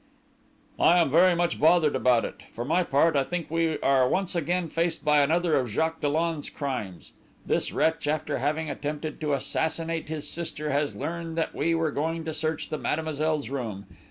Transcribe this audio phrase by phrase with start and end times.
[0.79, 2.37] "I am very much bothered about it.
[2.55, 6.49] For my part, I think we are once again faced by another of Jacques Dollon's
[6.49, 7.11] crimes.
[7.45, 12.25] This wretch, after having attempted to assassinate his sister, has learned that we were going
[12.25, 13.85] to search mademoiselle's room.